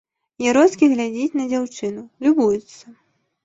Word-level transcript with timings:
Яроцкі 0.45 0.89
глядзіць 0.93 1.37
на 1.41 1.47
дзяўчыну, 1.53 2.09
любуецца. 2.25 2.99